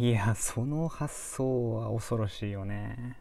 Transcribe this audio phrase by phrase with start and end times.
[0.00, 3.18] いやその発想は恐ろしいよね。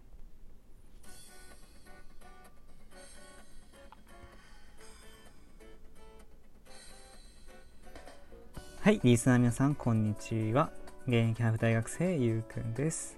[8.79, 10.69] はいリスナー皆さんこんにちは。
[11.07, 13.17] 現役ハーフ大学生ゆうくんです。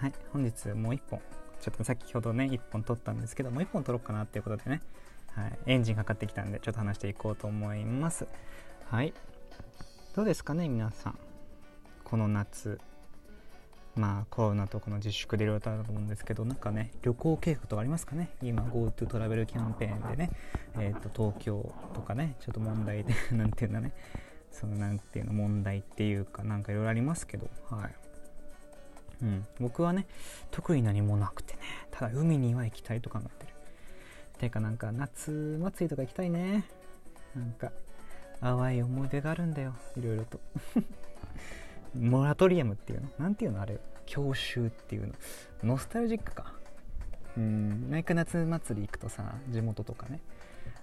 [0.00, 1.20] はい本日もう一本。
[1.60, 4.82] ちょっと先ほどね一本撮ったんですけどもう一本撮ろうかなっていうことでね。
[5.36, 8.26] はい、エンジンかかってきたんでちょっと話していこうと思います。
[8.90, 9.14] はい。
[10.16, 11.27] どうですかね皆さん。
[12.10, 12.80] この夏
[13.96, 18.30] まあコロナとこの自粛でいろいろとあると思うんですけどなんかね旅行計画とかありますかね？
[18.42, 20.30] 今 GoTo トラベルキャンペーンでね
[20.78, 23.92] えっ、ー、と東京とかねちょっと問題で なんていうんだね。
[24.50, 27.94] そのなんていうの問題っていうかなんかいろいろありますけどはい。
[29.20, 30.06] うん、僕はね
[30.52, 33.54] 特に何もなくてねただ海には行きたいと考えてる。
[34.38, 36.64] てかなんか夏祭りとか行きたいね。
[37.34, 37.72] なんか
[38.40, 40.40] 淡い思い出があるんだよいろいろと。
[41.98, 43.08] モラトリアムっていうの？
[43.18, 43.78] なんていうのあれ？
[44.06, 45.14] 郷愁っていうの？
[45.64, 46.52] ノスタルジックか。
[47.36, 50.20] うん毎回夏祭り行くとさ地元とかね。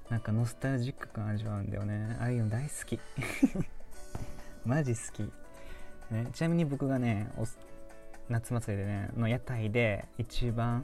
[0.09, 2.17] なんかノスタルジック感味わうんだよね。
[2.19, 2.99] ああいうの大好き。
[4.65, 5.21] マジ好き、
[6.11, 7.29] ね、ちなみに僕がね
[8.29, 10.83] 夏祭りでねの屋台で一番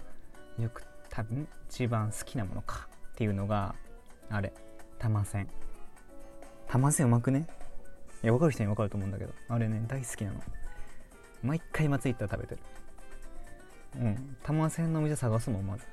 [0.59, 3.73] よく多分一番好きなものかっていうのが
[4.29, 4.53] あれ
[4.99, 5.47] 玉せん
[6.67, 7.47] 玉せんうまくね？
[8.23, 10.41] いや分かる人に分かると思うんだけどあれね大好きなの。
[11.43, 12.61] 毎回祭り行ったら食べてる。
[14.05, 14.37] うん。
[14.43, 15.85] 玉せんのお店探すもんまず。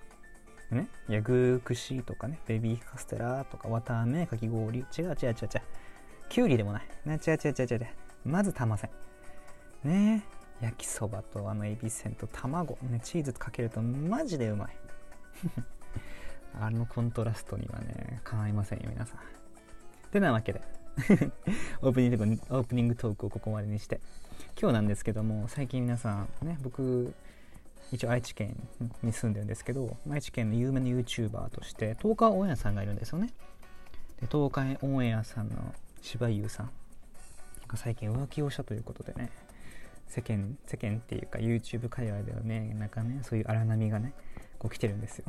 [0.70, 0.88] ね？
[1.08, 4.80] ヤグ串とかねベビーカステラとか綿あめかき氷。
[4.80, 5.36] 違う違う違う違う。
[6.28, 6.82] きゅうりでもない。
[7.06, 7.86] ね違う違う違う違う。
[8.26, 8.90] まず玉せん。
[9.84, 10.22] ね？
[10.60, 12.76] 焼きそばとあのエビせんと卵。
[12.82, 14.76] ねチーズかけるとマジでうまい。
[16.60, 19.18] あのコントラストにはね、かないませんよ、皆さん。
[20.10, 20.60] てなわけで。
[21.80, 22.16] オープニング、
[22.50, 24.00] オープニングトークをここまでにして、
[24.60, 27.14] 今日なんですけども、最近皆さん、ね、僕、
[27.92, 28.56] 一応愛知県
[29.02, 33.28] に住んでるんですけど、愛知県の有名な YouTuber として、東海オンエアさんがいるんですよね。
[34.20, 35.72] で東海オンエアさんの
[36.02, 36.70] 柴優さん
[37.68, 39.30] が最近浮気をしたということでね、
[40.08, 44.12] 世間、世間っていうか YouTube 界隈ではね、なんかね、そういう荒波がね、
[44.58, 45.26] こう来てるんですよ。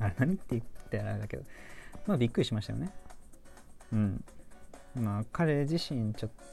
[0.00, 1.44] あれ何って言ってあれだけど、
[2.06, 2.90] まあびっくりしましたよね。
[3.92, 4.24] うん。
[4.96, 6.44] まあ彼自身ちょっと、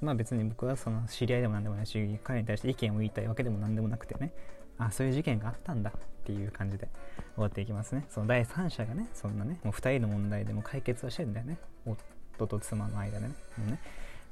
[0.00, 4.32] まあ別に僕はその知り合いでも何でもないし、彼に対して意見を言いたいわけでも何でもなくてね、
[4.78, 5.92] あ、そういう事件があったんだっ
[6.24, 6.88] ていう感じで
[7.34, 8.06] 終わっていきますね。
[8.10, 11.58] その第三者がね、そんなね、もう2人の問題でも解決はしてるんだよね。
[11.86, 13.34] 夫と妻の間でね。
[13.56, 13.80] もうね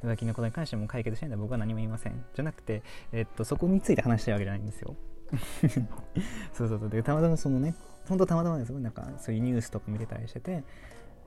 [0.05, 2.25] 浮気のことに関しても解決してるんだ僕は何も言いません。
[2.35, 4.95] じゃなくて、えっと、そこについて話したいわけじゃないんですよ。
[6.53, 7.75] そうそうそうでたまたまそのね
[8.09, 10.63] ほんとたまたまですよなんかそういうニュースとか見てたりしてて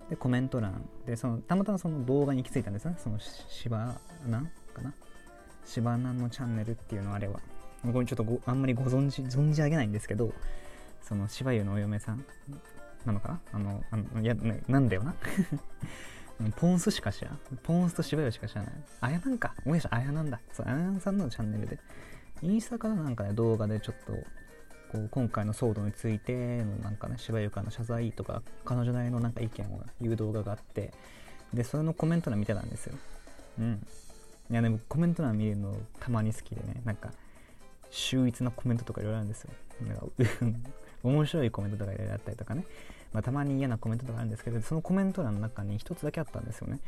[0.10, 3.96] でコメント欄でそのたまたまその動画に行き着いたんですねその芝
[4.28, 4.94] なんかな？
[5.66, 7.40] 芝南のチャンネルっていうのあれは
[7.94, 10.34] これちょっとあんまりご存知存じ上げないんですけど
[11.02, 12.26] その芝生のお嫁さん
[13.06, 13.42] なのかな？
[13.54, 14.36] あのあのいや、
[14.68, 15.16] なんだよな
[16.56, 17.40] ポンスしか知らん。
[17.64, 18.74] ポンスと芝生しか知らない。
[19.02, 19.54] あやなんか。
[19.66, 20.40] おやし、あやなんだ。
[20.54, 21.78] そう、あやなんさんのチャンネルで
[22.42, 24.14] インスタからなんかね、動画でちょっと、
[24.92, 30.94] こう、今回の騒動についてのなんかね、芝ゆかの謝罪とか、彼女なりのなんか意見を言う動画があって、
[31.54, 32.96] で、それのコメント欄見てたんですよ。
[33.60, 33.86] うん。
[34.52, 37.12] いや、でもコメント欄見るのたまに好きでね、なんか、
[37.92, 39.52] 秀逸なコメントとかいろいろあるんですよ。
[39.88, 40.06] なんか
[41.04, 42.66] 面白いコメントとかいろいろあったりとかね、
[43.14, 46.80] まあ、たまに嫌なコメントとかあるんですけど、そのコメント欄の中に一つだけあったんですよね。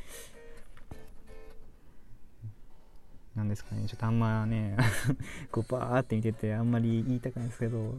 [3.36, 4.76] なんですかね、ちょっとあんまね、
[5.52, 7.96] こうバーって見ててあんまり言いたくないんですけど、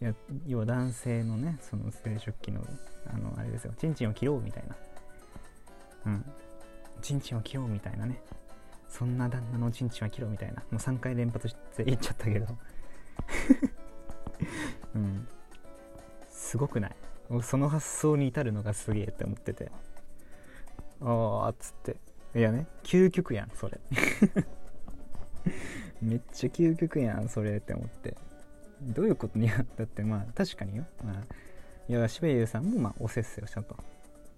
[0.00, 0.14] いや
[0.46, 2.66] 要は男性のね、その生殖器の、
[3.06, 4.76] あの、あれですよ、チンチンを切ろうみたいな。
[6.06, 6.24] うん。
[7.00, 8.20] チンチンを切ろうみたいなね。
[8.88, 10.56] そんな旦那のチンチンは切ろうみたいな。
[10.56, 12.46] もう3回連発して言っちゃったけど。
[14.96, 15.28] うん。
[16.28, 16.96] すごくない？
[17.42, 19.70] その発想に至るのがすげえって思ってて。
[21.00, 21.96] ああ、っつって。
[22.38, 23.80] いやね、究極やん、それ。
[26.02, 28.16] めっちゃ究極やん、それって思って。
[28.82, 30.84] どういうことにやだってまあ、確かによ。
[31.04, 31.34] まあ、
[31.88, 33.76] いや、渋谷さんもまあ、おせっせをしたと。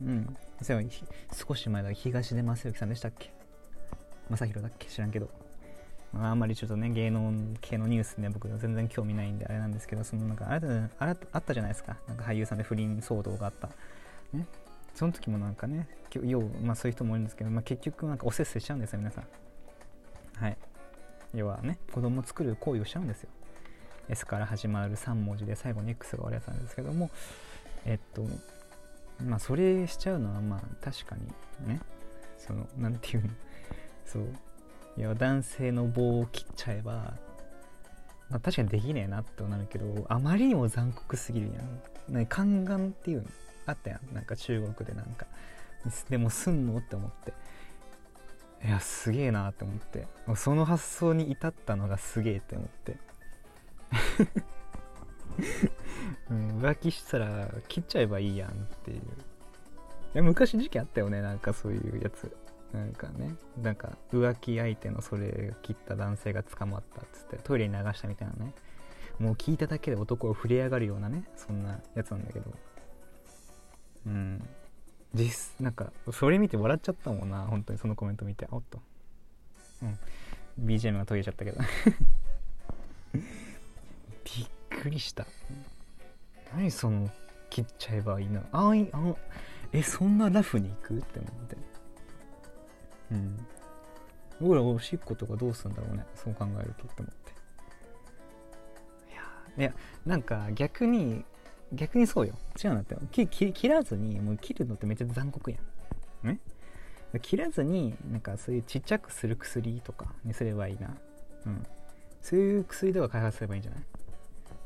[0.02, 0.36] うん。
[0.60, 0.88] そうい
[1.32, 3.32] 少し前だ、東出正幸さんでしたっけ？
[4.30, 4.88] 正宏だっけ？
[4.88, 5.30] 知らんけど。
[6.12, 10.68] まあ、あんまりちょっとね、芸能系のニュースね、僕全然興味ないんであれなんですけど、そのなんかあれ
[10.98, 11.96] あれあったじゃないですか。
[12.06, 13.68] なんか俳優さんで不倫騒動があった。
[14.32, 14.46] ね。
[14.94, 15.88] その時もなんかね、
[16.22, 19.24] 要まあそういう人もいるんですけど、まあ結局なんかおせっせしちゃうんですよ、皆さん。
[21.34, 23.28] 要はね子供を作る行為をしちゃうんですよ。
[24.08, 27.10] S から始まる3文字で最後に X が終わるやつなんですけども
[27.86, 28.22] えっと
[29.24, 31.80] まあそれしちゃうのはまあ確かにね
[32.38, 33.30] その何て言うの
[34.04, 34.28] そう
[34.96, 36.92] いや男性の棒を切っちゃえば、
[38.30, 41.62] まあ、確かにできねえなってなるけどあまりにも残酷すぎるや
[42.12, 42.14] ん。
[42.14, 43.28] ね宦官っていうの
[43.66, 44.14] あったやん。
[44.14, 45.26] なんか中国でなんか。
[46.08, 47.32] でもすんのって思って。
[48.64, 50.08] いやすげえなって思って。
[50.36, 52.96] その発想に至ったのがすげえって思って。
[56.30, 58.98] うん、浮気したら切っちゃえばいいやんっていう。
[58.98, 59.02] い
[60.14, 62.34] や昔時期あったよねなんかそういうやつ。
[62.72, 68.54] なんかねなんか浮気相手のそれ切った男性が捕まったっつってトイレに流したみたいなね。
[69.18, 72.50] もう聞いただけで男を震え上がるようなねそんなやつなんだけど。
[74.06, 74.48] うん。
[75.14, 78.48] 実なんかそれ見て笑っちゃったもんな本当にそのコメント見て。
[78.50, 78.80] おっと。
[79.82, 79.98] うん。
[80.66, 81.60] BGM が途切れちゃったけど。
[83.14, 85.26] びっくりした。
[86.52, 87.10] 何その
[87.50, 88.42] 切っちゃえばいいな。
[88.52, 89.14] あいあ
[89.72, 90.98] えそんなラフに行く？
[90.98, 91.56] って思って。
[93.12, 93.46] うん。
[94.40, 96.04] 僕らおしっことかどうするんだろうね。
[96.16, 97.32] そう考えるとって思って。
[99.12, 99.74] いやいや
[100.04, 101.24] なんか逆に
[101.74, 102.34] 逆にそうよ。
[102.62, 103.26] 違うんだって。
[103.26, 105.58] 切らずにもう切るのってめっちゃ残酷や
[106.24, 106.26] ん。
[106.28, 106.38] ね？
[107.22, 110.96] 切らずになんかそういうちっちゃくする薬とかにすればいいな。
[111.46, 111.66] うん。
[112.20, 113.82] そういう薬とか開発すればいいんじゃない？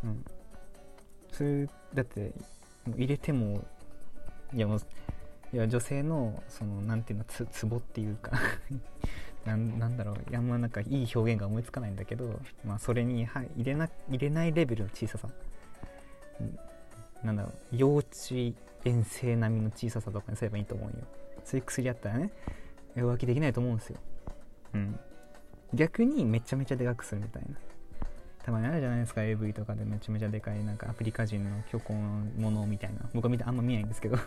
[0.05, 0.25] うん。
[1.32, 2.32] それだって
[2.96, 3.64] 入れても
[4.52, 4.81] いやもう
[5.52, 8.32] いや女性のそのなんていうのつツボっていうか
[9.44, 15.28] なんなんだろうあんまなんかいい表現が思いつかないんだけど、まあ、それに、はい、入れな入れないレベルの小ささ、
[17.22, 18.08] なんだろう幼稚
[18.84, 20.94] 園生並みの小ささとかにすればいいと思うよ。
[21.44, 22.30] そういう薬あったらね
[22.96, 23.98] 浮気できないと思うんですよ。
[24.74, 24.98] うん。
[25.74, 27.48] 逆にめちゃめちゃでかくするみたいな。
[28.44, 32.00] たまにあるじゃないですか AV とかでめちゃめちゃでかいなんかアフリカ人の巨根の
[32.38, 33.00] ものみたいな。
[33.12, 34.16] 僕は見てあんま見ないんですけど。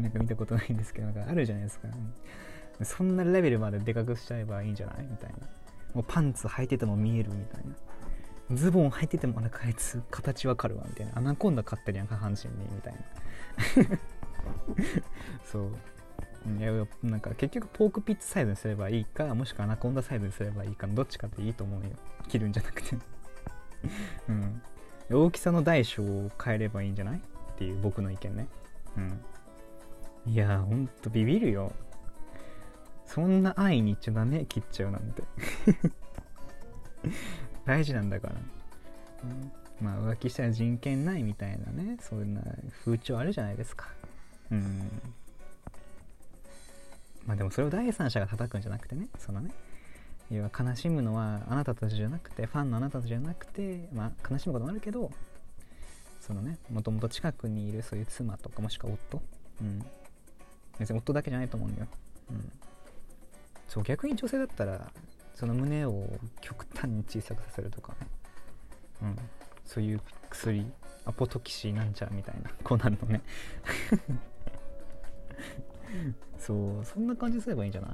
[0.00, 1.88] なんか見たことないんですけどなんかあるじゃないですか。
[2.84, 5.36] そんなレベルまででかくしちゃえばいいんじゃないみたいな。
[5.94, 7.74] もうパンツ履いてても見えるみたいな。
[8.50, 11.12] ズボン履いててもなんかあいつ形わかるわみたいな。
[11.16, 13.00] アナコンダ飼ってるやん下半身にみたいな。
[15.44, 15.70] そう。
[16.58, 16.72] いや
[17.04, 21.90] なんか結局ポークピッツサイズにすればいいかもしくはアナコンダサイズにすればいいかどっちかっていいと思うよ。
[22.28, 22.96] 切るんじゃなくて。
[24.28, 24.62] うん。
[25.10, 27.18] 大きさの大小を変えればいいんじゃない？
[27.18, 27.20] っ
[27.56, 28.48] ていう僕の意見ね。
[28.96, 29.20] うん。
[30.32, 31.72] いやほんとビビるよ。
[33.04, 35.22] そんな安易に言っちゃダメ切っちゃうなんて。
[37.64, 38.34] 大事なんだから、
[39.24, 41.96] うん、まあ浮気したら人権ないみたいなね。
[42.00, 42.42] そんな
[42.84, 43.88] 風潮あるじゃないですか。
[44.50, 44.90] うん。
[47.26, 49.08] まあでもそれを第三者が叩くんじゃなくてね。
[49.18, 49.50] そのね。
[50.30, 55.10] 要は悲しむのはあなたたちじゃなくてファンのあなたたちじゃなくてまあ悲しむこともあるけど
[56.20, 59.22] そのねもともと近くにいるそういう妻とかもしくは夫。
[59.60, 59.84] うん。
[60.78, 61.88] 別に夫だけじゃないと思うんだよ。
[62.30, 62.52] うん。
[63.68, 64.90] そう逆に女性だったら
[65.34, 66.08] その胸を
[66.40, 68.06] 極端に小さくさせるとかね。
[69.02, 69.16] うん。
[69.64, 70.00] そういう
[70.30, 70.66] 薬
[71.04, 73.22] アポトキシなんちゃらみたいなこうなるのね。
[76.38, 77.90] そうそんな感じすればいいんじゃない？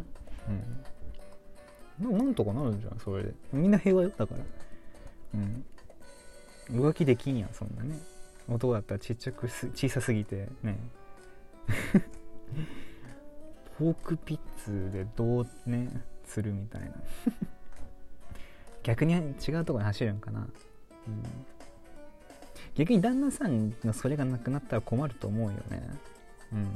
[2.01, 2.11] うん。
[2.13, 3.35] ななんとかなるんじゃんそれで。
[3.53, 4.41] みんな平和よだから。
[5.35, 5.65] うん。
[6.71, 7.99] 浮気できんやんそんなね。
[8.49, 10.79] 男だったらちっちゃくす小さすぎてね。
[13.79, 15.89] ポークピッツでどうね。
[16.29, 16.89] するみたいな。
[18.83, 20.49] 逆に違うとこに走るんかな、うん、
[22.75, 25.83] 逆に旦那さんのそれがなくなったら困ると思うよね。
[26.53, 26.69] うん。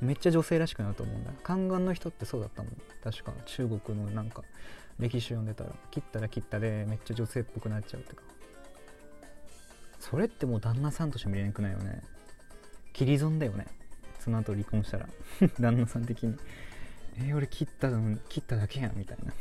[0.00, 1.32] めっちゃ女性らしくなると思うんだ。
[1.42, 2.72] 宦官の人ってそうだったもん。
[3.02, 4.42] 確か中国のなんか
[4.98, 5.70] 歴史読んでたら。
[5.90, 8.22] 切ったら切ったでめっちゃ女性っぽくなっちゃうってか。
[9.98, 12.02] それってもう旦那さんとして見れなくないよね。
[12.92, 13.66] 切り損だよね。
[14.20, 15.08] その後離婚したら。
[15.58, 16.36] 旦那さん的に。
[17.18, 19.32] えー、俺切ったの切っただけやんみたいな。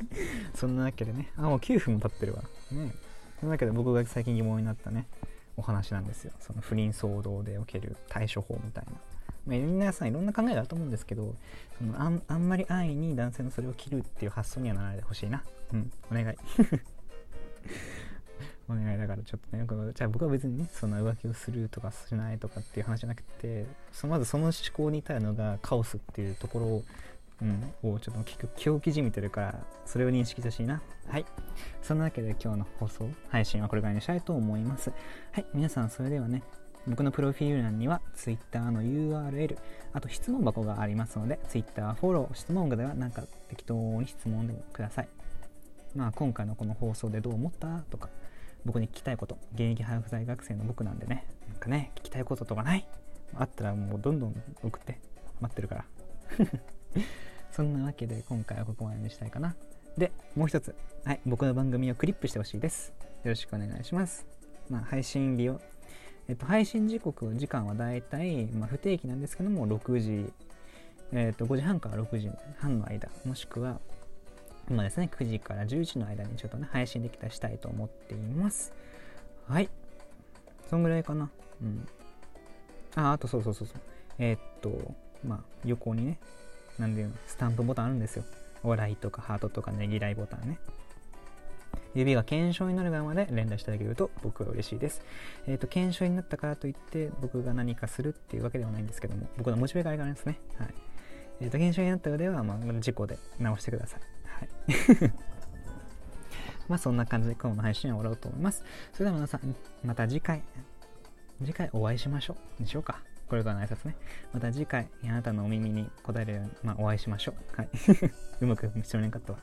[0.54, 1.30] そんなわけでね。
[1.36, 2.42] あもう9分も経ってるわ。
[2.70, 2.92] ね。
[3.40, 5.06] そんなわけで僕が最近疑問になったね。
[5.56, 6.32] お話なんですよ。
[6.40, 8.92] その不倫騒動でおける対処法みたいな。
[9.46, 11.36] まあ、皆さんいろんな考えがあると思うんですけど
[11.78, 15.44] そのあんあんまり安易に男性のそれを切るっていう発想にはならないでほしいな。
[15.72, 15.92] うん。
[16.10, 16.36] お願い。
[18.68, 26.84] お願いだからちょっとねじゃあ僕は別にねその浮気をするとかしないとかっていう話じゃなくてそまずその思考に至るのがカオスっていうところを
[27.42, 29.54] うん、をちょっと聞く気をじみてるから
[29.84, 30.80] それを認識してほしいな。
[31.06, 31.26] はい。
[31.82, 34.90] そんなわけで今日の放送配信はこれぐらいにしたいと思います。
[35.32, 35.46] はい。
[35.52, 36.42] 皆さんそれではね
[36.86, 39.58] 僕のプロフィール欄には Twitter の URL、
[39.92, 45.08] あと質問箱がありますので、Twitter フォロー、質問ではなんか適当に質問でください。
[45.94, 47.80] まあ今回のこの放送でどう思った？
[47.90, 48.08] とか、
[48.66, 52.86] 僕に聞きたいこと、現役ハーフ大学生の僕なんでね、なんかね、聞きたいこととかない？
[53.34, 54.98] あったらもうどんどん送って、
[55.40, 55.84] 待ってるから。
[57.52, 59.56] そんなわけで今回はここまでにしたいかな。
[59.96, 60.74] で、もう一つ。
[61.04, 62.92] はい、僕の番組をクリップしてほしいです。
[63.22, 64.26] よろしくお願いします。
[64.68, 65.60] まあ、配信日を、
[66.28, 70.32] えっと、配信時刻、時間はだいたい、ま、不定期なんですけども、6時、
[71.12, 73.80] えっと、5時半から6時半の間、もしくは、
[74.68, 78.72] 今ですね、9時から11時の間にちょっとね、配信できたらしたいと思っています。
[79.48, 79.68] はい。
[80.68, 81.30] そんぐらいかな。
[81.62, 81.88] うん。
[82.96, 83.80] あ、あとそうそうそうそう。
[84.18, 84.94] えー、っと、
[85.24, 86.18] まあ、横にね、
[86.78, 88.24] なんでいうの、スタンプボタンあるんですよ。
[88.62, 90.58] 笑いとかハートとかねぎらいボタンね。
[91.94, 95.02] 指が検証になる側まで連打してあげると僕は嬉しいです。
[95.46, 100.38] えっ、ー、と、検証になったからといって僕が何かするっていうわけではないんですけども、僕のモチベがあれからですね。
[100.58, 100.74] はい。
[101.40, 104.15] えっ、ー、と、検証になったようでは、まあ、事故で直してください。
[106.68, 108.64] まあ、そんな感じで今日の配信は終わろうと思います。
[108.92, 109.54] それでは皆さん、
[109.84, 110.42] また次回、
[111.40, 112.62] 次回お会いしましょう。
[112.62, 113.00] でしょうか。
[113.28, 113.96] これからの挨拶ね。
[114.32, 117.56] また次回、あなたのお耳に答えるように、まあ、お会いしましょう。
[117.56, 117.68] はい。
[118.40, 119.38] うまくしてもらえなかったわ。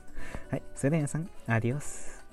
[0.50, 0.62] はい。
[0.74, 2.23] それでは皆さん、アディオス。